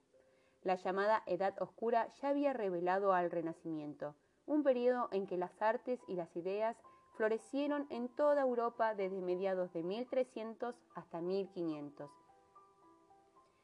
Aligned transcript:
La 0.61 0.75
llamada 0.75 1.23
Edad 1.25 1.55
Oscura 1.61 2.11
ya 2.21 2.29
había 2.29 2.51
revelado 2.51 3.13
al 3.13 3.31
Renacimiento, 3.31 4.15
un 4.45 4.63
periodo 4.63 5.07
en 5.11 5.25
que 5.25 5.37
las 5.37 5.61
artes 5.61 5.99
y 6.07 6.15
las 6.15 6.35
ideas 6.35 6.77
florecieron 7.15 7.87
en 7.89 8.09
toda 8.09 8.41
Europa 8.41 8.93
desde 8.93 9.21
mediados 9.21 9.71
de 9.71 9.83
1300 9.83 10.75
hasta 10.95 11.21
1500. 11.21 12.11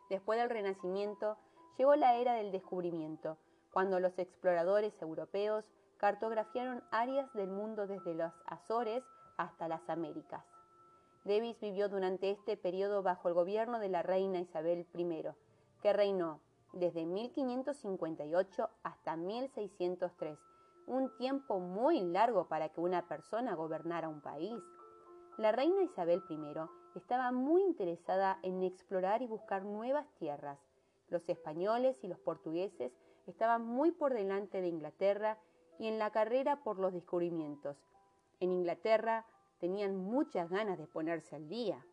Después 0.10 0.40
del 0.40 0.50
Renacimiento 0.50 1.38
llegó 1.78 1.96
la 1.96 2.16
era 2.16 2.34
del 2.34 2.52
descubrimiento, 2.52 3.38
cuando 3.72 4.00
los 4.00 4.18
exploradores 4.20 4.94
europeos 5.02 5.66
cartografiaron 5.98 6.84
áreas 6.92 7.32
del 7.34 7.50
mundo 7.50 7.88
desde 7.88 8.14
los 8.14 8.34
Azores 8.46 9.04
hasta 9.38 9.68
las 9.68 9.90
Américas. 9.90 10.44
Davis 11.24 11.60
vivió 11.60 11.88
durante 11.88 12.32
este 12.32 12.58
periodo 12.58 13.04
bajo 13.04 13.28
el 13.28 13.36
gobierno 13.36 13.80
de 13.80 13.90
la 13.90 14.02
reina 14.02 14.40
Isabel 14.40 14.88
I, 14.96 15.24
que 15.82 15.94
reinó 15.94 16.42
desde 16.74 17.06
1558 17.06 18.70
hasta 18.84 19.16
1603, 19.16 20.40
un 20.88 21.16
tiempo 21.18 21.60
muy 21.60 22.02
largo 22.02 22.48
para 22.48 22.70
que 22.70 22.82
una 22.82 23.08
persona 23.08 23.54
gobernara 23.54 24.10
un 24.10 24.22
país. 24.22 24.62
La 25.38 25.52
reina 25.52 25.84
Isabel 25.84 26.24
I 26.30 26.38
estaba 26.96 27.32
muy 27.32 27.62
interesada 27.62 28.40
en 28.42 28.64
explorar 28.64 29.22
y 29.22 29.28
buscar 29.28 29.64
nuevas 29.64 30.08
tierras. 30.18 30.60
Los 31.10 31.28
españoles 31.30 32.04
y 32.04 32.08
los 32.08 32.20
portugueses 32.20 32.92
estaban 33.28 33.66
muy 33.66 33.92
por 33.92 34.14
delante 34.14 34.62
de 34.62 34.68
Inglaterra 34.68 35.38
y 35.80 35.88
en 35.88 36.00
la 36.00 36.12
carrera 36.12 36.64
por 36.64 36.80
los 36.80 36.94
descubrimientos. 36.94 37.78
En 38.40 38.52
Inglaterra 38.52 39.26
tenían 39.60 39.96
muchas 39.96 40.50
ganas 40.50 40.78
de 40.78 40.88
ponerse 40.88 41.36
al 41.36 41.48
día. 41.48 41.86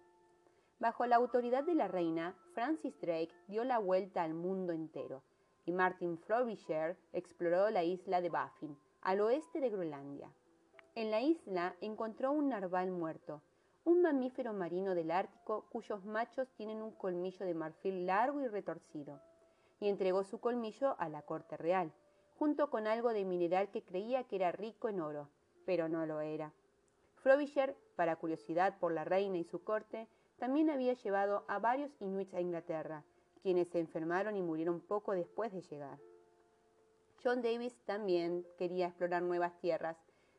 Bajo 0.78 1.06
la 1.06 1.16
autoridad 1.16 1.64
de 1.64 1.74
la 1.74 1.88
reina, 1.88 2.36
Francis 2.54 2.98
Drake 3.00 3.34
dio 3.48 3.64
la 3.64 3.78
vuelta 3.78 4.22
al 4.22 4.34
mundo 4.34 4.72
entero 4.72 5.22
y 5.64 5.72
Martin 5.72 6.18
Frobisher 6.18 6.96
exploró 7.12 7.68
la 7.70 7.84
isla 7.84 8.20
de 8.20 8.30
Baffin, 8.30 8.78
al 9.02 9.20
oeste 9.20 9.60
de 9.60 9.70
Groenlandia. 9.70 10.32
En 10.94 11.10
la 11.10 11.20
isla 11.20 11.76
encontró 11.80 12.32
un 12.32 12.48
narval 12.48 12.90
muerto, 12.90 13.42
un 13.84 14.02
mamífero 14.02 14.52
marino 14.52 14.94
del 14.94 15.10
Ártico 15.10 15.66
cuyos 15.70 16.04
machos 16.04 16.48
tienen 16.56 16.82
un 16.82 16.92
colmillo 16.92 17.44
de 17.44 17.54
marfil 17.54 18.06
largo 18.06 18.40
y 18.40 18.48
retorcido 18.48 19.20
y 19.80 19.88
entregó 19.88 20.24
su 20.24 20.40
colmillo 20.40 20.96
a 20.98 21.08
la 21.08 21.22
corte 21.22 21.56
real, 21.56 21.92
junto 22.38 22.70
con 22.70 22.86
algo 22.86 23.12
de 23.12 23.24
mineral 23.24 23.70
que 23.70 23.82
creía 23.82 24.24
que 24.24 24.36
era 24.36 24.52
rico 24.52 24.88
en 24.88 25.00
oro, 25.00 25.28
pero 25.66 25.88
no 25.88 26.06
lo 26.06 26.20
era. 26.20 26.52
Frobisher, 27.16 27.76
para 27.96 28.16
curiosidad 28.16 28.78
por 28.78 28.92
la 28.92 29.04
reina 29.04 29.38
y 29.38 29.44
su 29.44 29.64
corte, 29.64 30.08
también 30.38 30.70
había 30.70 30.92
llevado 30.92 31.44
a 31.48 31.58
varios 31.58 31.90
inuits 32.00 32.34
a 32.34 32.40
Inglaterra, 32.40 33.04
quienes 33.42 33.68
se 33.68 33.80
enfermaron 33.80 34.36
y 34.36 34.42
murieron 34.42 34.80
poco 34.80 35.12
después 35.12 35.52
de 35.52 35.62
llegar. 35.62 35.98
John 37.22 37.42
Davis 37.42 37.76
también 37.84 38.46
quería 38.56 38.86
explorar 38.86 39.22
nuevas 39.22 39.58
tierras, 39.58 39.96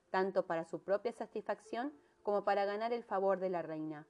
tanto 0.09 0.45
para 0.45 0.63
su 0.63 0.81
propia 0.81 1.11
satisfacción 1.11 1.93
como 2.23 2.43
para 2.43 2.65
ganar 2.65 2.93
el 2.93 3.03
favor 3.03 3.39
de 3.39 3.49
la 3.49 3.61
reina. 3.61 4.07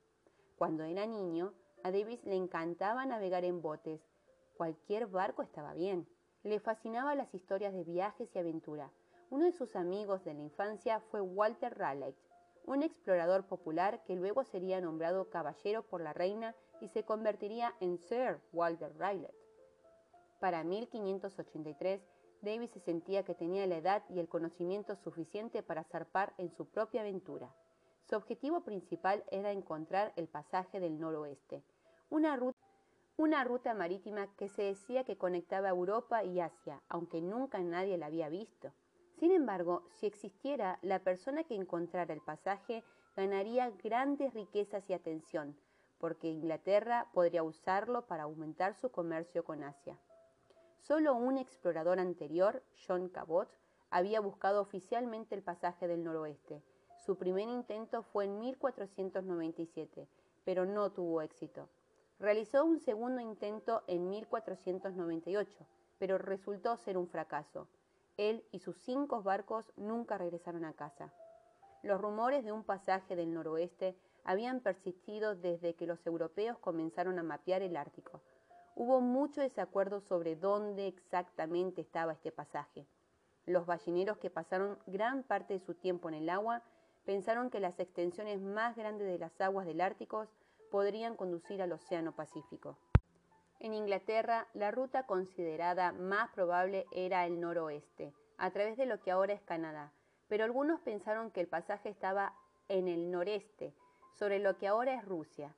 Cuando 0.58 0.84
era 0.84 1.06
niño, 1.08 1.54
a 1.84 1.92
Davis 1.92 2.24
le 2.26 2.36
encantaba 2.36 3.06
navegar 3.06 3.44
en 3.46 3.62
botes, 3.62 4.02
Cualquier 4.60 5.08
barco 5.08 5.42
estaba 5.42 5.74
bien. 5.74 6.06
Le 6.44 6.60
fascinaban 6.60 7.18
las 7.18 7.34
historias 7.34 7.74
de 7.74 7.86
viajes 7.86 8.30
y 8.36 8.40
aventura. 8.40 8.92
Uno 9.30 9.46
de 9.46 9.54
sus 9.54 9.74
amigos 9.78 10.26
de 10.26 10.34
la 10.34 10.42
infancia 10.42 11.00
fue 11.00 11.22
Walter 11.22 11.78
Raleigh, 11.78 12.14
un 12.66 12.84
explorador 12.84 13.48
popular 13.48 14.04
que 14.04 14.18
luego 14.18 14.44
sería 14.44 14.82
nombrado 14.82 15.30
caballero 15.30 15.84
por 15.84 16.02
la 16.02 16.12
reina 16.12 16.58
y 16.82 16.90
se 16.90 17.06
convertiría 17.06 17.74
en 17.80 18.00
Sir 18.00 18.42
Walter 18.52 18.94
Raleigh. 18.98 19.34
Para 20.42 20.66
1583, 20.66 22.02
Davis 22.42 22.72
se 22.72 22.82
sentía 22.82 23.24
que 23.24 23.36
tenía 23.36 23.66
la 23.66 23.78
edad 23.78 24.04
y 24.10 24.20
el 24.20 24.28
conocimiento 24.28 24.98
suficiente 24.98 25.64
para 25.64 25.86
zarpar 25.86 26.34
en 26.38 26.52
su 26.52 26.66
propia 26.66 27.00
aventura. 27.00 27.50
Su 28.10 28.18
objetivo 28.18 28.60
principal 28.66 29.24
era 29.32 29.54
encontrar 29.54 30.12
el 30.18 30.28
pasaje 30.28 30.82
del 30.82 31.00
noroeste, 31.00 31.64
una 32.10 32.36
ruta 32.36 32.69
una 33.20 33.44
ruta 33.44 33.74
marítima 33.74 34.28
que 34.38 34.48
se 34.48 34.64
decía 34.64 35.04
que 35.04 35.18
conectaba 35.18 35.68
Europa 35.68 36.24
y 36.24 36.40
Asia, 36.40 36.82
aunque 36.88 37.20
nunca 37.20 37.60
nadie 37.60 37.98
la 37.98 38.06
había 38.06 38.30
visto. 38.30 38.72
Sin 39.18 39.34
embargo, 39.34 39.84
si 39.90 40.06
existiera, 40.06 40.80
la 40.84 41.00
persona 41.00 41.44
que 41.44 41.54
encontrara 41.54 42.14
el 42.14 42.22
pasaje 42.22 42.82
ganaría 43.18 43.72
grandes 43.84 44.34
riquezas 44.34 44.90
y 44.90 44.94
atención, 44.94 45.58
porque 45.98 46.30
Inglaterra 46.30 47.10
podría 47.14 47.44
usarlo 47.44 48.08
para 48.08 48.24
aumentar 48.24 48.74
su 48.74 48.90
comercio 48.90 49.44
con 49.44 49.64
Asia. 49.64 50.00
Solo 50.78 51.14
un 51.14 51.38
explorador 51.38 52.00
anterior, 52.00 52.64
John 52.88 53.10
Cabot, 53.10 53.50
había 53.90 54.22
buscado 54.22 54.62
oficialmente 54.62 55.36
el 55.36 55.44
pasaje 55.44 55.90
del 55.90 56.06
noroeste. 56.06 56.64
Su 57.06 57.18
primer 57.18 57.50
intento 57.50 58.02
fue 58.02 58.24
en 58.24 58.40
1497, 58.40 60.08
pero 60.46 60.66
no 60.66 60.94
tuvo 60.94 61.22
éxito. 61.22 61.68
Realizó 62.20 62.66
un 62.66 62.80
segundo 62.80 63.22
intento 63.22 63.82
en 63.88 64.10
1498, 64.10 65.66
pero 65.98 66.18
resultó 66.18 66.76
ser 66.76 66.98
un 66.98 67.08
fracaso. 67.08 67.70
Él 68.18 68.44
y 68.52 68.60
sus 68.60 68.76
cinco 68.76 69.24
barcos 69.24 69.72
nunca 69.78 70.18
regresaron 70.18 70.66
a 70.66 70.74
casa. 70.74 71.14
Los 71.82 72.02
rumores 72.02 72.44
de 72.44 72.52
un 72.52 72.66
pasaje 72.66 73.16
del 73.16 73.34
noroeste 73.34 73.96
habían 74.26 74.60
persistido 74.60 75.34
desde 75.34 75.76
que 75.76 75.88
los 75.88 76.06
europeos 76.06 76.58
comenzaron 76.58 77.18
a 77.20 77.24
mapear 77.24 77.62
el 77.62 77.78
Ártico. 77.78 78.22
Hubo 78.76 79.00
mucho 79.00 79.40
desacuerdo 79.40 80.02
sobre 80.02 80.36
dónde 80.36 80.88
exactamente 80.88 81.80
estaba 81.80 82.12
este 82.12 82.34
pasaje. 82.34 82.86
Los 83.46 83.66
balleneros 83.66 84.18
que 84.18 84.30
pasaron 84.30 84.78
gran 84.88 85.24
parte 85.24 85.54
de 85.54 85.60
su 85.62 85.74
tiempo 85.74 86.10
en 86.10 86.16
el 86.16 86.30
agua 86.30 86.64
pensaron 87.06 87.50
que 87.50 87.62
las 87.62 87.80
extensiones 87.80 88.42
más 88.42 88.76
grandes 88.76 89.08
de 89.08 89.20
las 89.20 89.40
aguas 89.40 89.66
del 89.66 89.80
Ártico 89.80 90.28
podrían 90.70 91.16
conducir 91.16 91.62
al 91.62 91.72
Océano 91.72 92.16
Pacífico. 92.16 92.78
En 93.60 93.74
Inglaterra, 93.74 94.48
la 94.54 94.72
ruta 94.72 95.06
considerada 95.06 95.92
más 95.92 96.30
probable 96.32 96.86
era 96.92 97.26
el 97.26 97.40
noroeste, 97.42 98.14
a 98.38 98.52
través 98.52 98.78
de 98.78 98.86
lo 98.86 99.02
que 99.02 99.12
ahora 99.12 99.34
es 99.34 99.42
Canadá, 99.42 99.92
pero 100.30 100.46
algunos 100.46 100.80
pensaron 100.80 101.32
que 101.32 101.42
el 101.42 101.48
pasaje 101.48 101.90
estaba 101.90 102.34
en 102.70 102.88
el 102.88 103.12
noreste, 103.12 103.74
sobre 104.14 104.40
lo 104.40 104.58
que 104.58 104.68
ahora 104.68 104.94
es 104.94 105.04
Rusia. 105.04 105.54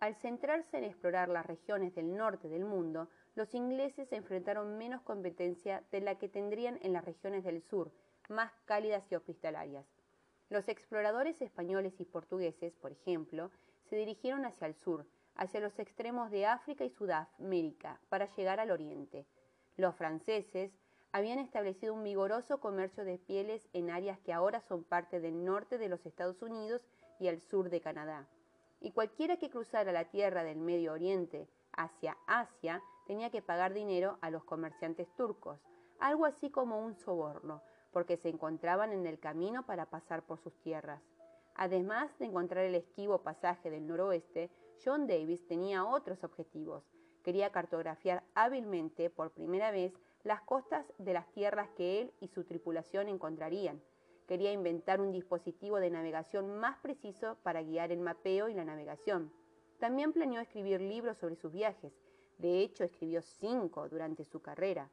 Al 0.00 0.14
centrarse 0.16 0.78
en 0.78 0.84
explorar 0.84 1.28
las 1.28 1.46
regiones 1.46 1.94
del 1.94 2.16
norte 2.16 2.48
del 2.48 2.64
mundo, 2.64 3.08
los 3.34 3.54
ingleses 3.54 4.12
enfrentaron 4.12 4.78
menos 4.78 5.02
competencia 5.02 5.82
de 5.90 6.00
la 6.00 6.16
que 6.18 6.28
tendrían 6.28 6.78
en 6.82 6.92
las 6.92 7.04
regiones 7.04 7.44
del 7.44 7.62
sur, 7.62 7.92
más 8.28 8.52
cálidas 8.64 9.10
y 9.10 9.14
hospitalarias. 9.14 9.86
Los 10.48 10.68
exploradores 10.68 11.40
españoles 11.40 12.00
y 12.00 12.04
portugueses, 12.04 12.74
por 12.74 12.92
ejemplo, 12.92 13.50
se 13.92 13.98
dirigieron 13.98 14.46
hacia 14.46 14.66
el 14.66 14.74
sur, 14.74 15.04
hacia 15.36 15.60
los 15.60 15.78
extremos 15.78 16.30
de 16.30 16.46
África 16.46 16.82
y 16.82 16.88
Sudamérica, 16.88 18.00
para 18.08 18.24
llegar 18.24 18.58
al 18.58 18.70
oriente. 18.70 19.26
Los 19.76 19.94
franceses 19.96 20.72
habían 21.12 21.38
establecido 21.38 21.92
un 21.92 22.02
vigoroso 22.02 22.58
comercio 22.58 23.04
de 23.04 23.18
pieles 23.18 23.68
en 23.74 23.90
áreas 23.90 24.18
que 24.20 24.32
ahora 24.32 24.62
son 24.62 24.82
parte 24.82 25.20
del 25.20 25.44
norte 25.44 25.76
de 25.76 25.90
los 25.90 26.06
Estados 26.06 26.40
Unidos 26.40 26.80
y 27.20 27.26
el 27.26 27.38
sur 27.38 27.68
de 27.68 27.82
Canadá. 27.82 28.26
Y 28.80 28.92
cualquiera 28.92 29.36
que 29.36 29.50
cruzara 29.50 29.92
la 29.92 30.06
tierra 30.06 30.42
del 30.42 30.56
Medio 30.56 30.94
Oriente 30.94 31.46
hacia 31.76 32.16
Asia 32.26 32.82
tenía 33.06 33.28
que 33.28 33.42
pagar 33.42 33.74
dinero 33.74 34.16
a 34.22 34.30
los 34.30 34.42
comerciantes 34.44 35.14
turcos, 35.16 35.60
algo 36.00 36.24
así 36.24 36.48
como 36.48 36.80
un 36.80 36.94
soborno, 36.94 37.60
porque 37.92 38.16
se 38.16 38.30
encontraban 38.30 38.94
en 38.94 39.06
el 39.06 39.18
camino 39.18 39.66
para 39.66 39.84
pasar 39.84 40.22
por 40.22 40.38
sus 40.38 40.58
tierras. 40.62 41.02
Además 41.54 42.10
de 42.18 42.26
encontrar 42.26 42.64
el 42.64 42.74
esquivo 42.74 43.22
pasaje 43.22 43.70
del 43.70 43.86
noroeste, 43.86 44.50
John 44.84 45.06
Davis 45.06 45.46
tenía 45.46 45.84
otros 45.84 46.24
objetivos. 46.24 46.84
Quería 47.22 47.52
cartografiar 47.52 48.24
hábilmente, 48.34 49.10
por 49.10 49.30
primera 49.30 49.70
vez, 49.70 49.92
las 50.24 50.42
costas 50.42 50.84
de 50.98 51.12
las 51.12 51.30
tierras 51.32 51.68
que 51.76 52.00
él 52.00 52.12
y 52.20 52.28
su 52.28 52.44
tripulación 52.44 53.08
encontrarían. 53.08 53.82
Quería 54.26 54.52
inventar 54.52 55.00
un 55.00 55.12
dispositivo 55.12 55.78
de 55.78 55.90
navegación 55.90 56.58
más 56.58 56.78
preciso 56.78 57.36
para 57.42 57.62
guiar 57.62 57.92
el 57.92 58.00
mapeo 58.00 58.48
y 58.48 58.54
la 58.54 58.64
navegación. 58.64 59.32
También 59.78 60.12
planeó 60.12 60.40
escribir 60.40 60.80
libros 60.80 61.18
sobre 61.18 61.36
sus 61.36 61.52
viajes. 61.52 61.92
De 62.38 62.60
hecho, 62.60 62.84
escribió 62.84 63.20
cinco 63.20 63.88
durante 63.88 64.24
su 64.24 64.40
carrera. 64.40 64.90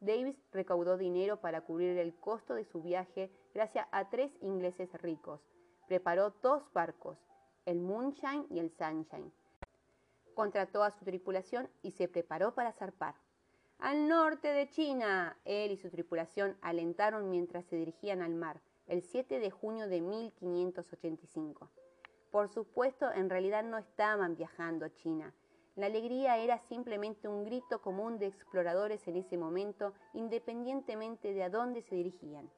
Davis 0.00 0.36
recaudó 0.52 0.98
dinero 0.98 1.40
para 1.40 1.62
cubrir 1.62 1.96
el 1.98 2.14
costo 2.14 2.54
de 2.54 2.64
su 2.64 2.82
viaje 2.82 3.30
gracias 3.54 3.86
a 3.92 4.10
tres 4.10 4.30
ingleses 4.42 4.92
ricos. 5.00 5.40
Preparó 5.86 6.34
dos 6.42 6.62
barcos, 6.72 7.18
el 7.64 7.80
Moonshine 7.80 8.46
y 8.50 8.58
el 8.58 8.70
Sunshine. 8.70 9.32
Contrató 10.34 10.82
a 10.82 10.90
su 10.90 11.04
tripulación 11.04 11.68
y 11.82 11.92
se 11.92 12.08
preparó 12.08 12.54
para 12.54 12.72
zarpar. 12.72 13.14
Al 13.78 14.08
norte 14.08 14.48
de 14.48 14.68
China, 14.68 15.36
él 15.44 15.72
y 15.72 15.76
su 15.76 15.90
tripulación 15.90 16.56
alentaron 16.60 17.30
mientras 17.30 17.64
se 17.66 17.76
dirigían 17.76 18.22
al 18.22 18.34
mar, 18.34 18.60
el 18.86 19.02
7 19.02 19.38
de 19.38 19.50
junio 19.50 19.88
de 19.88 20.00
1585. 20.00 21.70
Por 22.30 22.48
supuesto, 22.48 23.10
en 23.12 23.30
realidad 23.30 23.64
no 23.64 23.78
estaban 23.78 24.36
viajando 24.36 24.86
a 24.86 24.94
China, 24.94 25.34
la 25.76 25.86
alegría 25.86 26.38
era 26.38 26.58
simplemente 26.58 27.28
un 27.28 27.44
grito 27.44 27.82
común 27.82 28.18
de 28.18 28.26
exploradores 28.28 29.06
en 29.08 29.16
ese 29.16 29.36
momento, 29.36 29.92
independientemente 30.14 31.34
de 31.34 31.42
a 31.42 31.50
dónde 31.50 31.82
se 31.82 31.94
dirigían. 31.94 32.50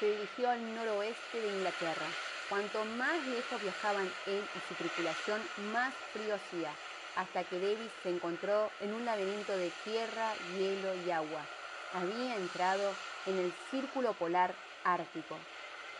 Se 0.00 0.06
dirigió 0.06 0.50
al 0.50 0.74
noroeste 0.74 1.40
de 1.40 1.48
Inglaterra. 1.48 2.06
Cuanto 2.48 2.84
más 2.84 3.26
lejos 3.26 3.60
viajaban 3.62 4.08
él 4.26 4.42
y 4.54 4.60
su 4.68 4.74
tripulación, 4.74 5.40
más 5.72 5.92
frío 6.12 6.34
hacía, 6.34 6.70
hasta 7.16 7.42
que 7.44 7.58
Davis 7.58 7.90
se 8.02 8.10
encontró 8.10 8.70
en 8.80 8.94
un 8.94 9.04
laberinto 9.04 9.56
de 9.56 9.70
tierra, 9.84 10.32
hielo 10.56 10.94
y 11.06 11.10
agua. 11.10 11.42
Había 11.94 12.36
entrado 12.36 12.94
en 13.26 13.38
el 13.38 13.52
círculo 13.70 14.12
polar 14.14 14.54
ártico, 14.84 15.36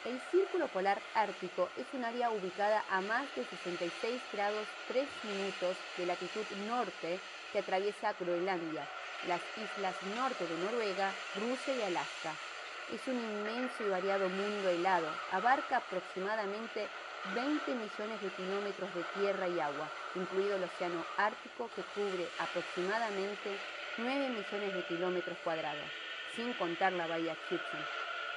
el 0.07 0.21
Círculo 0.31 0.69
Polar 0.69 1.03
Ártico 1.15 1.69
es 1.77 1.93
un 1.93 2.05
área 2.05 2.31
ubicada 2.31 2.85
a 2.89 3.01
más 3.01 3.27
de 3.35 3.43
66 3.43 4.23
grados 4.33 4.69
3 4.87 5.09
minutos 5.25 5.77
de 5.99 6.07
latitud 6.07 6.47
norte 6.69 7.19
que 7.53 7.59
atraviesa 7.59 8.13
Groenlandia, 8.13 8.87
las 9.27 9.41
islas 9.57 9.97
norte 10.15 10.47
de 10.47 10.57
Noruega, 10.63 11.13
Rusia 11.35 11.75
y 11.75 11.83
Alaska. 11.83 12.56
Es 12.95 13.09
un 13.09 13.19
inmenso 13.19 13.83
y 13.83 13.89
variado 13.89 14.29
mundo 14.29 14.69
helado. 14.69 15.11
Abarca 15.33 15.79
aproximadamente 15.79 16.89
20 17.35 17.75
millones 17.75 18.23
de 18.23 18.31
kilómetros 18.31 18.95
de 18.95 19.03
tierra 19.19 19.49
y 19.49 19.59
agua, 19.59 19.91
incluido 20.15 20.55
el 20.55 20.63
Océano 20.63 21.05
Ártico 21.17 21.69
que 21.75 21.83
cubre 21.83 22.31
aproximadamente 22.39 23.51
9 23.99 24.31
millones 24.31 24.73
de 24.73 24.83
kilómetros 24.85 25.37
cuadrados, 25.43 25.91
sin 26.37 26.55
contar 26.55 26.93
la 26.93 27.09
bahía 27.09 27.37
Hudson. 27.51 27.83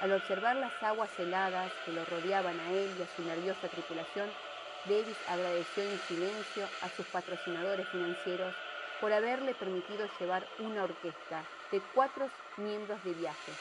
Al 0.00 0.12
observar 0.12 0.56
las 0.56 0.82
aguas 0.82 1.16
heladas 1.20 1.70
que 1.86 1.92
lo 1.92 2.04
rodeaban 2.06 2.58
a 2.58 2.72
él 2.72 2.98
y 2.98 3.02
a 3.02 3.06
su 3.06 3.22
nerviosa 3.22 3.68
tripulación, 3.68 4.30
Davis 4.84 5.18
agradeció 5.28 5.84
en 5.84 5.98
silencio 6.08 6.68
a 6.80 6.88
sus 6.88 7.06
patrocinadores 7.06 7.86
financieros 7.88 8.54
por 8.98 9.12
haberle 9.12 9.54
permitido 9.54 10.08
llevar 10.18 10.48
una 10.58 10.82
orquesta 10.82 11.44
de 11.70 11.80
cuatro 11.94 12.26
miembros 12.56 13.04
de 13.04 13.14
viaje. 13.14 13.52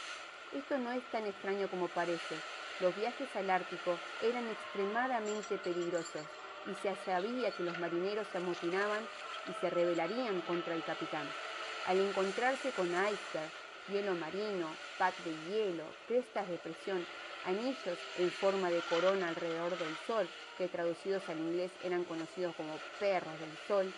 Esto 0.51 0.79
no 0.79 0.91
es 0.91 1.05
tan 1.09 1.27
extraño 1.27 1.69
como 1.69 1.89
parece. 1.89 2.43
Los 2.79 2.95
viajes 2.95 3.35
al 3.35 3.49
Ártico 3.49 4.01
eran 4.19 4.49
extremadamente 4.49 5.59
peligrosos 5.59 6.27
y 6.65 6.75
se 6.75 6.95
sabía 6.95 7.51
que 7.53 7.63
los 7.63 7.77
marineros 7.77 8.27
se 8.29 8.37
amotinaban 8.37 9.09
y 9.45 9.53
se 9.53 9.69
rebelarían 9.69 10.41
contra 10.41 10.73
el 10.75 10.83
capitán. 10.83 11.35
Al 11.83 11.99
encontrarse 11.99 12.73
con 12.73 12.89
iceberg, 12.89 13.53
hielo 13.87 14.15
marino, 14.15 14.79
pack 14.97 15.19
de 15.23 15.35
hielo, 15.37 15.95
crestas 16.05 16.47
de 16.47 16.57
presión, 16.57 17.07
anillos 17.43 17.99
en 18.15 18.31
forma 18.31 18.69
de 18.69 18.83
corona 18.83 19.27
alrededor 19.29 19.77
del 19.77 19.97
Sol, 19.97 20.29
que 20.55 20.67
traducidos 20.67 21.29
al 21.29 21.39
inglés 21.39 21.71
eran 21.79 22.05
conocidos 22.05 22.55
como 22.55 22.81
perros 22.97 23.39
del 23.39 23.57
Sol, 23.57 23.93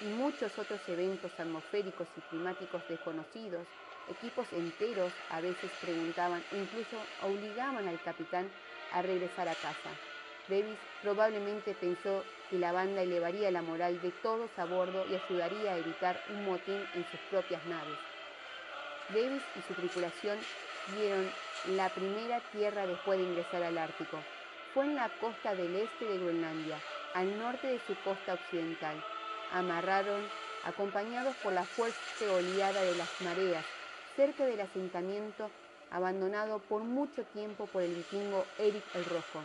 y 0.00 0.06
muchos 0.06 0.58
otros 0.58 0.80
eventos 0.88 1.38
atmosféricos 1.38 2.08
y 2.16 2.20
climáticos 2.22 2.86
desconocidos, 2.88 3.66
equipos 4.06 4.52
enteros 4.52 5.12
a 5.28 5.40
veces 5.40 5.70
preguntaban, 5.80 6.42
incluso 6.52 6.98
obligaban 7.20 7.88
al 7.88 8.00
capitán 8.00 8.50
a 8.90 9.02
regresar 9.02 9.48
a 9.48 9.54
casa. 9.54 9.90
Davis 10.48 10.78
probablemente 11.02 11.74
pensó 11.74 12.24
que 12.48 12.58
la 12.58 12.72
banda 12.72 13.02
elevaría 13.02 13.50
la 13.50 13.62
moral 13.62 14.00
de 14.00 14.12
todos 14.12 14.50
a 14.58 14.64
bordo 14.64 15.04
y 15.06 15.14
ayudaría 15.14 15.72
a 15.72 15.78
evitar 15.78 16.22
un 16.28 16.44
motín 16.44 16.88
en 16.94 17.04
sus 17.04 17.20
propias 17.28 17.64
naves. 17.66 17.98
Davis 19.08 19.42
y 19.54 19.62
su 19.62 19.74
tripulación 19.74 20.38
vieron 20.96 21.30
la 21.76 21.90
primera 21.90 22.40
tierra 22.52 22.86
después 22.86 23.18
de 23.18 23.24
ingresar 23.24 23.62
al 23.62 23.76
Ártico. 23.76 24.18
Fue 24.72 24.86
en 24.86 24.94
la 24.94 25.08
costa 25.20 25.54
del 25.54 25.76
este 25.76 26.04
de 26.06 26.18
Groenlandia, 26.18 26.78
al 27.14 27.38
norte 27.38 27.66
de 27.66 27.80
su 27.80 27.94
costa 28.00 28.34
occidental. 28.34 28.96
Amarraron, 29.52 30.22
acompañados 30.64 31.34
por 31.36 31.52
la 31.52 31.64
fuerte 31.64 32.28
oleada 32.28 32.82
de 32.82 32.96
las 32.96 33.08
mareas, 33.20 33.64
cerca 34.16 34.44
del 34.44 34.60
asentamiento 34.60 35.50
abandonado 35.90 36.58
por 36.58 36.82
mucho 36.82 37.24
tiempo 37.24 37.66
por 37.66 37.82
el 37.82 37.94
vikingo 37.94 38.44
Eric 38.58 38.84
el 38.94 39.04
Rojo. 39.04 39.42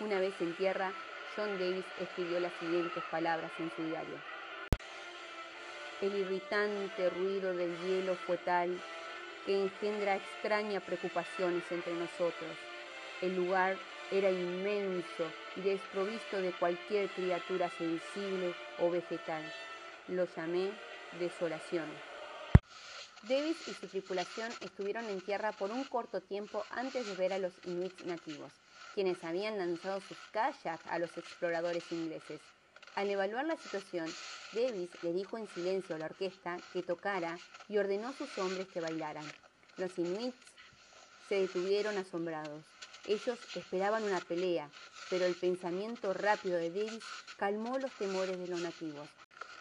Una 0.00 0.18
vez 0.18 0.34
en 0.40 0.54
tierra, 0.56 0.92
John 1.36 1.58
Davis 1.58 1.84
escribió 2.00 2.40
las 2.40 2.52
siguientes 2.54 3.02
palabras 3.10 3.50
en 3.58 3.70
su 3.76 3.82
diario. 3.82 4.16
El 6.00 6.14
irritante 6.14 7.10
ruido 7.10 7.52
del 7.54 7.76
hielo 7.82 8.14
fue 8.26 8.38
tal 8.38 8.80
que 9.44 9.60
engendra 9.60 10.16
extrañas 10.16 10.82
preocupaciones 10.82 11.62
entre 11.70 11.92
nosotros. 11.92 12.56
El 13.20 13.36
lugar 13.36 13.76
era 14.10 14.30
inmenso 14.30 15.30
y 15.56 15.60
desprovisto 15.60 16.40
de 16.40 16.52
cualquier 16.52 17.08
criatura 17.10 17.68
sensible 17.70 18.54
o 18.80 18.90
vegetal. 18.90 19.42
Lo 20.08 20.26
llamé 20.36 20.70
desolación. 21.18 21.88
Davis 23.22 23.68
y 23.68 23.74
su 23.74 23.86
tripulación 23.86 24.50
estuvieron 24.60 25.04
en 25.06 25.20
tierra 25.20 25.52
por 25.52 25.70
un 25.70 25.84
corto 25.84 26.20
tiempo 26.22 26.64
antes 26.70 27.06
de 27.06 27.14
ver 27.16 27.34
a 27.34 27.38
los 27.38 27.52
inuits 27.66 28.04
nativos, 28.06 28.52
quienes 28.94 29.22
habían 29.24 29.58
lanzado 29.58 30.00
sus 30.00 30.16
kayaks 30.32 30.86
a 30.86 30.98
los 30.98 31.16
exploradores 31.18 31.92
ingleses. 31.92 32.40
Al 32.94 33.10
evaluar 33.10 33.44
la 33.44 33.56
situación, 33.56 34.06
Davis 34.52 34.90
le 35.02 35.12
dijo 35.12 35.38
en 35.38 35.46
silencio 35.48 35.94
a 35.94 35.98
la 35.98 36.06
orquesta 36.06 36.56
que 36.72 36.82
tocara 36.82 37.38
y 37.68 37.78
ordenó 37.78 38.08
a 38.08 38.12
sus 38.14 38.36
hombres 38.38 38.66
que 38.68 38.80
bailaran. 38.80 39.24
Los 39.76 39.96
inuits 39.98 40.36
se 41.28 41.42
detuvieron 41.42 41.96
asombrados. 41.98 42.64
Ellos 43.10 43.40
esperaban 43.56 44.04
una 44.04 44.20
pelea, 44.20 44.70
pero 45.08 45.24
el 45.24 45.34
pensamiento 45.34 46.14
rápido 46.14 46.56
de 46.58 46.70
Davis 46.70 47.02
calmó 47.36 47.76
los 47.76 47.90
temores 47.94 48.38
de 48.38 48.46
los 48.46 48.60
nativos. 48.60 49.08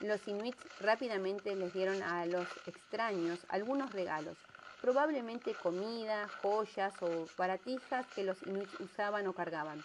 Los 0.02 0.28
inuits 0.28 0.60
rápidamente 0.80 1.56
les 1.56 1.74
dieron 1.74 2.04
a 2.04 2.28
los 2.28 2.48
extraños 2.68 3.40
algunos 3.50 3.92
regalos, 3.92 4.38
probablemente 4.82 5.56
comida, 5.56 6.30
joyas 6.44 6.94
o 7.02 7.28
baratijas 7.40 8.06
que 8.14 8.24
los 8.24 8.38
inuits 8.46 8.80
usaban 8.82 9.26
o 9.26 9.34
cargaban. 9.34 9.84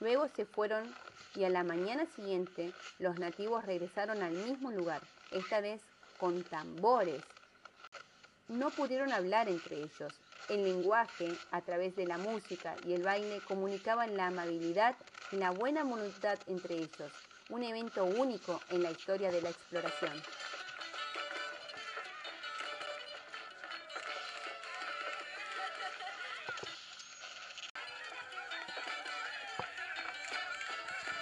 Luego 0.00 0.26
se 0.34 0.44
fueron 0.44 0.92
y 1.36 1.44
a 1.44 1.50
la 1.50 1.62
mañana 1.62 2.06
siguiente 2.16 2.72
los 2.98 3.16
nativos 3.20 3.64
regresaron 3.64 4.24
al 4.24 4.32
mismo 4.32 4.72
lugar, 4.72 5.02
esta 5.30 5.60
vez 5.60 5.80
con 6.18 6.42
tambores. 6.42 7.22
No 8.48 8.70
pudieron 8.70 9.12
hablar 9.12 9.48
entre 9.48 9.76
ellos. 9.76 10.12
El 10.48 10.62
lenguaje, 10.62 11.32
a 11.52 11.62
través 11.62 11.96
de 11.96 12.06
la 12.06 12.18
música 12.18 12.76
y 12.84 12.92
el 12.92 13.02
baile, 13.02 13.40
comunicaban 13.48 14.14
la 14.14 14.26
amabilidad 14.26 14.94
y 15.32 15.36
la 15.36 15.50
buena 15.50 15.84
voluntad 15.84 16.38
entre 16.46 16.74
ellos, 16.74 17.12
un 17.48 17.62
evento 17.62 18.04
único 18.04 18.60
en 18.68 18.82
la 18.82 18.90
historia 18.90 19.30
de 19.30 19.40
la 19.40 19.48
exploración. 19.48 20.12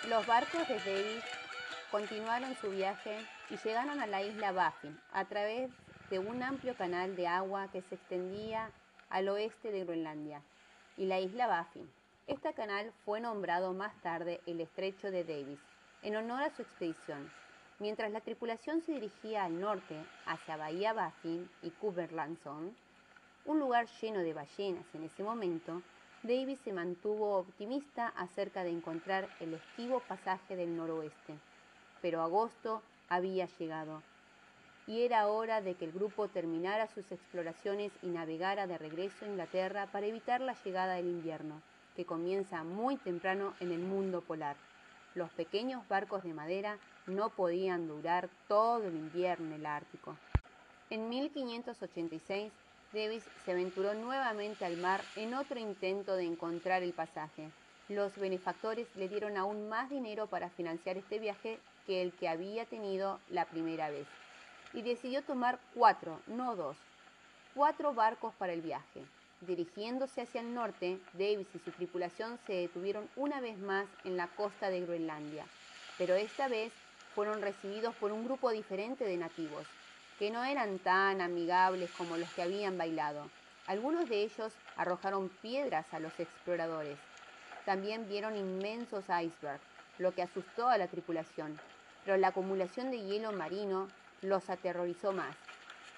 Los 0.09 0.27
barcos 0.27 0.67
de 0.67 0.79
Davis 0.79 1.25
continuaron 1.93 2.57
su 2.61 2.71
viaje 2.71 3.17
y 3.51 3.57
llegaron 3.57 4.01
a 4.01 4.07
la 4.09 4.21
isla 4.21 4.51
Baffin 4.51 5.01
a 5.13 5.25
través 5.27 5.71
de 6.11 6.19
un 6.19 6.43
amplio 6.43 6.77
canal 6.77 7.15
de 7.15 7.29
agua 7.29 7.69
que 7.71 7.83
se 7.83 7.95
extendía 7.95 8.69
al 9.13 9.29
oeste 9.29 9.71
de 9.71 9.85
Groenlandia 9.85 10.43
y 10.97 11.05
la 11.05 11.21
isla 11.21 11.47
Baffin. 11.47 11.89
Este 12.27 12.55
canal 12.55 12.93
fue 13.05 13.21
nombrado 13.21 13.75
más 13.75 13.95
tarde 14.01 14.41
el 14.47 14.59
Estrecho 14.61 15.11
de 15.11 15.23
Davis, 15.23 15.61
en 16.03 16.17
honor 16.17 16.43
a 16.43 16.51
su 16.51 16.63
expedición. 16.63 17.31
Mientras 17.79 18.11
la 18.11 18.23
tripulación 18.23 18.81
se 18.81 18.93
dirigía 18.93 19.45
al 19.45 19.61
norte, 19.61 20.03
hacia 20.25 20.57
Bahía 20.57 20.95
Baffin 20.95 21.49
y 21.63 21.71
Kuberlanson, 21.73 22.75
un 23.45 23.59
lugar 23.59 23.87
lleno 24.01 24.21
de 24.21 24.33
ballenas 24.33 24.87
en 24.95 25.05
ese 25.05 25.23
momento, 25.23 25.83
Davis 26.23 26.61
se 26.61 26.73
mantuvo 26.73 27.37
optimista 27.37 28.09
acerca 28.17 28.65
de 28.65 28.71
encontrar 28.71 29.29
el 29.41 29.53
esquivo 29.53 30.01
pasaje 30.09 30.57
del 30.57 30.75
noroeste, 30.75 31.35
pero 32.01 32.23
agosto 32.23 32.83
había 33.11 33.47
llegado. 33.59 34.03
Y 34.87 35.03
era 35.03 35.29
hora 35.29 35.61
de 35.61 35.75
que 35.75 35.85
el 35.85 35.93
grupo 35.93 36.29
terminara 36.29 36.89
sus 36.89 37.11
exploraciones 37.13 37.93
y 38.03 38.09
navegara 38.09 38.67
de 38.67 38.79
regreso 38.79 39.25
a 39.25 39.29
Inglaterra 39.29 39.87
para 39.93 40.07
evitar 40.07 40.41
la 40.41 40.57
llegada 40.65 40.95
del 40.95 41.07
invierno, 41.07 41.63
que 41.95 42.05
comienza 42.05 42.65
muy 42.65 42.97
temprano 42.97 43.55
en 43.61 43.71
el 43.71 43.81
mundo 43.81 44.23
polar. 44.23 44.57
Los 45.15 45.31
pequeños 45.31 45.87
barcos 45.89 46.25
de 46.25 46.33
madera 46.33 46.79
no 47.07 47.31
podían 47.31 47.87
durar 47.87 48.29
todo 48.49 48.85
el 48.85 48.95
invierno 48.95 49.47
en 49.47 49.53
el 49.61 49.67
Ártico. 49.67 50.17
En 50.91 51.09
1586, 51.09 52.53
Davis 52.93 53.25
se 53.45 53.53
aventuró 53.53 53.95
nuevamente 53.95 54.65
al 54.65 54.77
mar 54.77 55.01
en 55.17 55.35
otro 55.35 55.59
intento 55.59 56.17
de 56.17 56.25
encontrar 56.25 56.83
el 56.83 56.93
pasaje. 56.93 57.49
Los 57.89 58.17
benefactores 58.17 58.87
le 58.97 59.09
dieron 59.09 59.37
aún 59.37 59.69
más 59.69 59.91
dinero 59.91 60.27
para 60.27 60.51
financiar 60.51 60.97
este 60.97 61.19
viaje 61.19 61.59
que 61.87 62.03
el 62.03 62.13
que 62.13 62.29
había 62.29 62.65
tenido 62.67 63.21
la 63.31 63.47
primera 63.47 63.91
vez. 63.91 64.07
Y 64.73 64.83
decidió 64.83 65.23
tomar 65.23 65.59
cuatro, 65.75 66.21
no 66.27 66.57
dos, 66.57 66.77
cuatro 67.55 67.93
barcos 67.93 68.35
para 68.35 68.53
el 68.53 68.63
viaje. 68.63 69.05
Dirigiéndose 69.43 70.23
hacia 70.23 70.41
el 70.41 70.55
norte, 70.55 71.01
Davis 71.15 71.49
y 71.55 71.59
su 71.59 71.71
tripulación 71.73 72.39
se 72.47 72.55
detuvieron 72.55 73.09
una 73.17 73.41
vez 73.41 73.59
más 73.59 73.87
en 74.05 74.17
la 74.17 74.29
costa 74.29 74.71
de 74.71 74.81
Groenlandia, 74.81 75.45
pero 75.99 76.15
esta 76.15 76.49
vez 76.49 76.73
fueron 77.15 77.43
recibidos 77.43 77.95
por 77.97 78.13
un 78.13 78.25
grupo 78.25 78.51
diferente 78.51 79.05
de 79.05 79.17
nativos, 79.17 79.67
que 80.19 80.31
no 80.31 80.45
eran 80.45 80.79
tan 80.79 81.21
amigables 81.21 81.91
como 81.99 82.17
los 82.17 82.33
que 82.33 82.43
habían 82.43 82.79
bailado. 82.79 83.29
Algunos 83.67 84.09
de 84.09 84.23
ellos 84.23 84.53
arrojaron 84.77 85.29
piedras 85.29 85.93
a 85.93 85.99
los 85.99 86.19
exploradores. 86.19 86.99
También 87.65 88.09
vieron 88.09 88.37
inmensos 88.37 89.05
icebergs, 89.05 89.63
lo 89.99 90.15
que 90.15 90.23
asustó 90.23 90.69
a 90.69 90.79
la 90.79 90.87
tripulación, 90.87 91.59
pero 92.05 92.17
la 92.17 92.29
acumulación 92.29 92.91
de 92.91 93.03
hielo 93.03 93.33
marino 93.33 93.89
los 94.23 94.49
aterrorizó 94.49 95.13
más. 95.13 95.37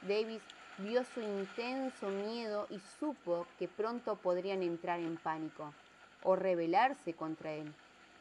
Davis 0.03 0.43
vio 0.79 1.05
su 1.05 1.21
intenso 1.21 2.09
miedo 2.09 2.67
y 2.71 2.81
supo 2.99 3.47
que 3.59 3.69
pronto 3.69 4.17
podrían 4.17 4.63
entrar 4.63 4.99
en 5.01 5.17
pánico 5.17 5.73
o 6.23 6.37
rebelarse 6.37 7.15
contra 7.15 7.53
él. 7.53 7.73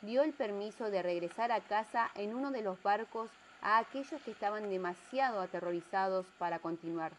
Dio 0.02 0.24
el 0.24 0.34
permiso 0.34 0.90
de 0.92 1.02
regresar 1.02 1.52
a 1.52 1.62
casa 1.62 2.12
en 2.16 2.36
uno 2.36 2.52
de 2.52 2.62
los 2.62 2.82
barcos 2.84 3.30
a 3.62 3.78
aquellos 3.80 4.22
que 4.22 4.32
estaban 4.32 4.70
demasiado 4.70 5.40
aterrorizados 5.42 6.26
para 6.38 6.60
continuar. 6.60 7.14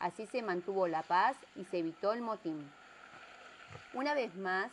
Así 0.00 0.26
se 0.26 0.42
mantuvo 0.42 0.88
la 0.88 1.02
paz 1.02 1.36
y 1.54 1.64
se 1.64 1.78
evitó 1.78 2.12
el 2.12 2.20
motín. 2.20 2.68
Una 3.94 4.12
vez 4.12 4.34
más, 4.34 4.70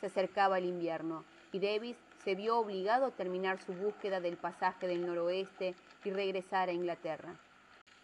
se 0.00 0.06
acercaba 0.06 0.58
el 0.58 0.64
invierno 0.64 1.24
y 1.52 1.58
Davis 1.58 1.96
se 2.24 2.34
vio 2.34 2.58
obligado 2.58 3.06
a 3.06 3.10
terminar 3.10 3.60
su 3.62 3.72
búsqueda 3.72 4.20
del 4.20 4.36
pasaje 4.36 4.86
del 4.86 5.06
noroeste 5.06 5.74
y 6.04 6.10
regresar 6.10 6.68
a 6.68 6.72
Inglaterra. 6.72 7.34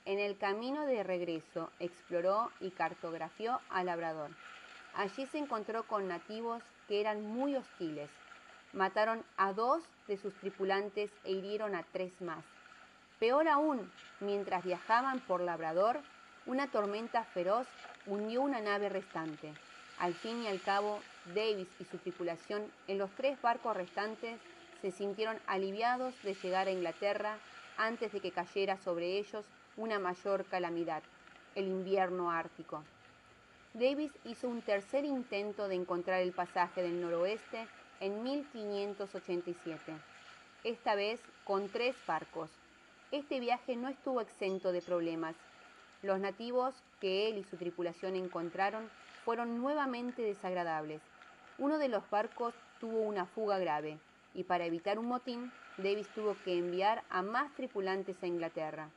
En 0.05 0.19
el 0.19 0.39
camino 0.39 0.87
de 0.87 1.03
regreso 1.03 1.71
exploró 1.81 2.51
y 2.61 2.71
cartografió 2.71 3.61
a 3.69 3.83
Labrador. 3.85 4.31
Allí 4.95 5.27
se 5.27 5.39
encontró 5.39 5.83
con 5.83 6.09
nativos 6.09 6.63
que 6.89 7.01
eran 7.01 7.23
muy 7.23 7.57
hostiles. 7.57 8.09
Mataron 8.73 9.25
a 9.37 9.53
dos 9.53 9.83
de 10.07 10.17
sus 10.17 10.35
tripulantes 10.35 11.11
e 11.25 11.33
hirieron 11.33 11.75
a 11.75 11.83
tres 11.83 12.21
más. 12.21 12.45
Peor 13.19 13.49
aún, 13.49 13.91
mientras 14.21 14.65
viajaban 14.65 15.21
por 15.21 15.41
Labrador, 15.41 16.01
una 16.47 16.69
tormenta 16.69 17.25
feroz 17.25 17.67
hundió 18.07 18.43
una 18.43 18.61
nave 18.61 18.89
restante. 18.89 19.53
Al 19.99 20.15
fin 20.15 20.43
y 20.43 20.47
al 20.47 20.61
cabo, 20.61 21.01
Davis 21.35 21.69
y 21.81 21.85
su 21.85 21.99
tripulación 21.99 22.71
en 22.89 22.99
los 22.99 23.11
tres 23.13 23.41
barcos 23.41 23.77
restantes 23.77 24.39
se 24.81 24.91
sintieron 24.91 25.39
aliviados 25.47 26.15
de 26.23 26.35
llegar 26.35 26.69
a 26.69 26.73
Inglaterra 26.73 27.39
antes 27.77 28.13
de 28.13 28.21
que 28.21 28.31
cayera 28.31 28.77
sobre 28.77 29.19
ellos 29.19 29.45
una 29.77 29.99
mayor 29.99 30.45
calamidad, 30.45 31.03
el 31.55 31.67
invierno 31.67 32.31
ártico. 32.31 32.83
Davis 33.75 34.13
hizo 34.25 34.49
un 34.49 34.63
tercer 34.63 35.05
intento 35.05 35.69
de 35.69 35.75
encontrar 35.75 36.23
el 36.23 36.33
pasaje 36.33 36.83
del 36.83 37.01
noroeste 37.01 37.67
en 38.01 38.23
1587, 38.23 39.93
esta 40.65 40.95
vez 40.95 41.21
con 41.45 41.69
tres 41.69 41.95
barcos, 42.07 42.51
este 43.13 43.39
viaje 43.39 43.77
no 43.77 43.89
estuvo 43.89 44.21
exento 44.21 44.73
de 44.73 44.83
problemas. 44.83 45.37
Los 46.03 46.19
nativos 46.19 46.75
que 47.01 47.29
él 47.29 47.39
y 47.39 47.45
su 47.45 47.57
tripulación 47.57 48.17
encontraron 48.17 48.91
fueron 49.25 49.59
nuevamente 49.61 50.23
desagradables. 50.23 51.01
Uno 51.59 51.79
de 51.79 51.89
los 51.89 52.09
barcos 52.11 52.55
tuvo 52.81 53.01
una 53.01 53.25
fuga 53.25 53.59
grave 53.59 53.99
y 54.35 54.45
para 54.45 54.67
evitar 54.67 54.99
un 54.99 55.07
motín, 55.07 55.51
Davis 55.79 56.09
tuvo 56.09 56.37
que 56.45 56.59
enviar 56.59 57.03
a 57.09 57.23
más 57.23 57.55
tripulantes 57.55 58.23
a 58.23 58.27
Inglaterra. 58.27 58.91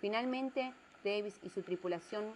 Finalmente, 0.00 0.74
Davis 1.02 1.38
y 1.42 1.48
su 1.48 1.62
tripulación 1.62 2.34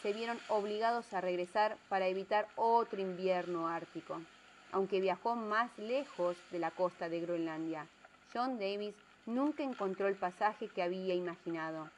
se 0.00 0.14
vieron 0.14 0.38
obligados 0.48 1.12
a 1.12 1.20
regresar 1.20 1.76
para 1.90 2.06
evitar 2.06 2.48
otro 2.56 3.00
invierno 3.00 3.68
ártico, 3.68 4.22
aunque 4.72 5.00
viajó 5.00 5.36
más 5.36 5.76
lejos 5.78 6.36
de 6.50 6.58
la 6.58 6.70
costa 6.70 7.10
de 7.10 7.20
Groenlandia. 7.20 7.86
John 8.32 8.58
Davis 8.58 8.94
nunca 9.26 9.62
encontró 9.62 10.08
el 10.08 10.16
pasaje 10.16 10.68
que 10.68 10.82
había 10.82 11.14
imaginado. 11.14 11.90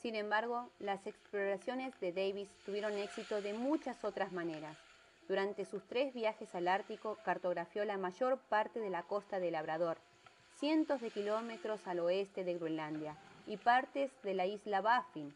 Sin 0.00 0.14
embargo, 0.14 0.70
las 0.78 1.06
exploraciones 1.06 1.98
de 2.00 2.12
Davis 2.12 2.48
tuvieron 2.64 2.92
éxito 2.94 3.42
de 3.42 3.52
muchas 3.52 4.04
otras 4.04 4.32
maneras. 4.32 4.85
Durante 5.28 5.64
sus 5.64 5.86
tres 5.86 6.14
viajes 6.14 6.54
al 6.54 6.68
Ártico 6.68 7.18
cartografió 7.24 7.84
la 7.84 7.98
mayor 7.98 8.38
parte 8.48 8.80
de 8.80 8.90
la 8.90 9.02
costa 9.02 9.40
de 9.40 9.50
Labrador, 9.50 9.98
cientos 10.54 11.00
de 11.00 11.10
kilómetros 11.10 11.86
al 11.86 12.00
oeste 12.00 12.44
de 12.44 12.54
Groenlandia 12.54 13.16
y 13.46 13.56
partes 13.56 14.10
de 14.22 14.34
la 14.34 14.46
isla 14.46 14.80
Baffin. 14.80 15.34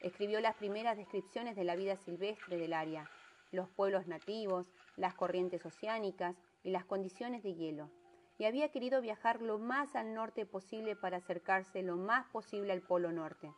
Escribió 0.00 0.40
las 0.40 0.56
primeras 0.56 0.96
descripciones 0.96 1.56
de 1.56 1.64
la 1.64 1.76
vida 1.76 1.96
silvestre 1.96 2.56
del 2.56 2.72
área, 2.72 3.10
los 3.52 3.68
pueblos 3.68 4.06
nativos, 4.06 4.66
las 4.96 5.14
corrientes 5.14 5.64
oceánicas 5.66 6.36
y 6.62 6.70
las 6.70 6.84
condiciones 6.84 7.42
de 7.42 7.54
hielo 7.54 7.90
y 8.38 8.44
había 8.44 8.70
querido 8.70 9.00
viajar 9.00 9.42
lo 9.42 9.58
más 9.58 9.96
al 9.96 10.14
norte 10.14 10.46
posible 10.46 10.94
para 10.94 11.18
acercarse 11.18 11.82
lo 11.82 11.96
más 11.96 12.26
posible 12.26 12.72
al 12.72 12.82
Polo 12.82 13.12
Norte. 13.12 13.52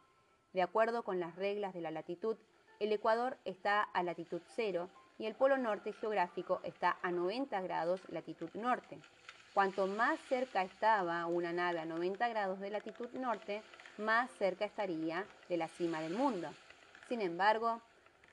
De 0.55 0.63
acuerdo 0.63 1.05
con 1.05 1.21
las 1.21 1.37
reglas 1.37 1.75
de 1.75 1.83
la 1.83 1.91
latitud, 1.91 2.37
el 2.81 2.93
Ecuador 2.93 3.37
está 3.45 3.83
a 3.83 4.03
latitud 4.03 4.41
cero 4.57 4.89
y 5.21 5.27
el 5.27 5.35
Polo 5.35 5.59
Norte 5.59 5.93
geográfico 5.93 6.63
está 6.65 6.97
a 7.03 7.11
90 7.11 7.61
grados 7.61 8.01
latitud 8.09 8.49
norte. 8.55 8.99
Cuanto 9.53 9.87
más 9.87 10.19
cerca 10.31 10.63
estaba 10.63 11.27
una 11.27 11.53
nave 11.53 11.79
a 11.79 11.85
90 11.85 12.27
grados 12.31 12.59
de 12.59 12.71
latitud 12.71 13.11
norte, 13.13 13.63
más 13.99 14.31
cerca 14.39 14.65
estaría 14.65 15.27
de 15.51 15.59
la 15.59 15.69
cima 15.69 16.01
del 16.01 16.15
mundo. 16.15 16.49
Sin 17.07 17.21
embargo, 17.21 17.83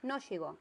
no 0.01 0.17
llegó. 0.19 0.57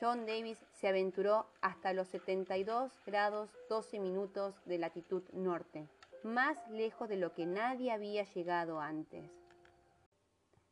John 0.00 0.24
Davis 0.24 0.64
se 0.70 0.86
aventuró 0.86 1.46
hasta 1.62 1.92
los 1.92 2.06
72 2.06 2.92
grados 3.04 3.50
12 3.68 3.98
minutos 3.98 4.54
de 4.66 4.78
latitud 4.78 5.24
norte, 5.32 5.88
más 6.22 6.56
lejos 6.70 7.08
de 7.08 7.16
lo 7.16 7.34
que 7.34 7.44
nadie 7.44 7.90
había 7.90 8.22
llegado 8.22 8.78
antes. 8.80 9.28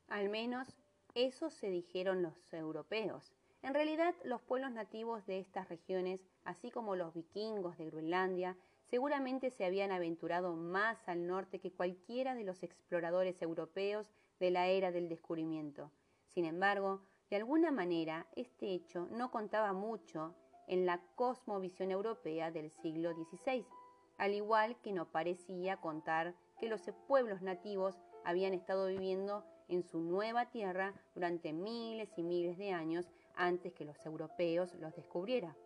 Al 0.06 0.28
menos 0.28 0.68
eso 1.16 1.50
se 1.50 1.68
dijeron 1.68 2.22
los 2.22 2.52
europeos. 2.52 3.39
En 3.62 3.74
realidad, 3.74 4.14
los 4.24 4.40
pueblos 4.40 4.72
nativos 4.72 5.26
de 5.26 5.38
estas 5.38 5.68
regiones, 5.68 6.26
así 6.44 6.70
como 6.70 6.96
los 6.96 7.12
vikingos 7.12 7.76
de 7.76 7.86
Groenlandia, 7.86 8.56
seguramente 8.86 9.50
se 9.50 9.64
habían 9.64 9.92
aventurado 9.92 10.56
más 10.56 11.08
al 11.08 11.26
norte 11.26 11.60
que 11.60 11.72
cualquiera 11.72 12.34
de 12.34 12.44
los 12.44 12.62
exploradores 12.62 13.40
europeos 13.42 14.10
de 14.40 14.50
la 14.50 14.68
era 14.68 14.90
del 14.92 15.08
descubrimiento. 15.08 15.90
Sin 16.28 16.46
embargo, 16.46 17.02
de 17.28 17.36
alguna 17.36 17.70
manera, 17.70 18.26
este 18.34 18.72
hecho 18.72 19.06
no 19.10 19.30
contaba 19.30 19.72
mucho 19.72 20.34
en 20.66 20.86
la 20.86 21.00
cosmovisión 21.14 21.90
europea 21.90 22.50
del 22.50 22.70
siglo 22.70 23.12
XVI, 23.12 23.66
al 24.16 24.34
igual 24.34 24.80
que 24.80 24.92
no 24.92 25.10
parecía 25.10 25.76
contar 25.76 26.34
que 26.58 26.68
los 26.68 26.82
pueblos 27.06 27.42
nativos 27.42 27.96
habían 28.24 28.54
estado 28.54 28.86
viviendo 28.86 29.44
en 29.68 29.82
su 29.82 30.00
nueva 30.00 30.50
tierra 30.50 30.94
durante 31.14 31.52
miles 31.52 32.10
y 32.16 32.22
miles 32.22 32.58
de 32.58 32.72
años 32.72 33.06
antes 33.46 33.72
que 33.72 33.84
los 33.84 34.04
europeos 34.06 34.74
los 34.74 34.94
descubrieran. 34.94 35.56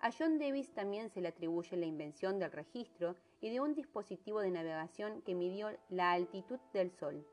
A 0.00 0.10
John 0.12 0.38
Davis 0.38 0.72
también 0.72 1.10
se 1.10 1.20
le 1.20 1.28
atribuye 1.28 1.76
la 1.76 1.86
invención 1.86 2.38
del 2.38 2.52
registro 2.52 3.16
y 3.40 3.50
de 3.50 3.60
un 3.60 3.74
dispositivo 3.74 4.40
de 4.40 4.50
navegación 4.50 5.22
que 5.22 5.34
midió 5.34 5.70
la 5.88 6.12
altitud 6.12 6.60
del 6.72 6.92
Sol 6.92 7.26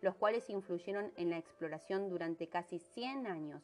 los 0.00 0.14
cuales 0.16 0.48
influyeron 0.50 1.12
en 1.16 1.30
la 1.30 1.38
exploración 1.38 2.08
durante 2.08 2.48
casi 2.48 2.78
100 2.78 3.26
años. 3.26 3.62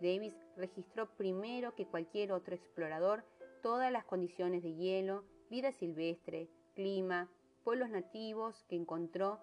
Davis 0.00 0.34
registró 0.56 1.08
primero 1.16 1.74
que 1.74 1.86
cualquier 1.86 2.32
otro 2.32 2.54
explorador 2.54 3.24
todas 3.62 3.90
las 3.92 4.04
condiciones 4.04 4.62
de 4.62 4.74
hielo, 4.74 5.24
vida 5.50 5.72
silvestre, 5.72 6.48
clima, 6.74 7.28
pueblos 7.64 7.90
nativos 7.90 8.64
que 8.68 8.76
encontró 8.76 9.40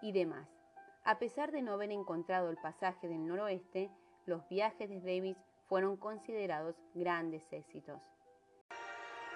y 0.00 0.12
demás. 0.12 0.48
A 1.04 1.18
pesar 1.18 1.52
de 1.52 1.62
no 1.62 1.72
haber 1.72 1.90
encontrado 1.90 2.50
el 2.50 2.56
pasaje 2.56 3.08
del 3.08 3.26
noroeste, 3.26 3.90
los 4.28 4.46
viajes 4.48 4.88
de 4.88 5.00
Davis 5.00 5.36
fueron 5.68 5.96
considerados 5.96 6.76
grandes 6.94 7.42
éxitos. 7.50 8.00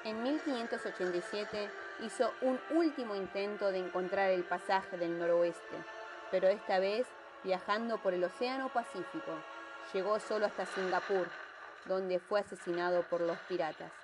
En 0.05 0.23
1587 0.23 1.71
hizo 2.05 2.31
un 2.43 2.59
último 2.77 3.15
intento 3.15 3.71
de 3.71 3.79
encontrar 3.79 4.31
el 4.31 4.45
pasaje 4.45 4.97
del 4.97 5.19
noroeste, 5.19 5.77
pero 6.31 6.49
esta 6.49 6.79
vez 6.79 7.07
viajando 7.43 7.99
por 7.99 8.15
el 8.15 8.25
Océano 8.25 8.69
Pacífico. 8.73 9.33
Llegó 9.93 10.19
solo 10.21 10.47
hasta 10.47 10.67
Singapur, 10.67 11.29
donde 11.87 12.19
fue 12.19 12.41
asesinado 12.41 13.03
por 13.09 13.21
los 13.21 13.39
piratas. 13.49 14.02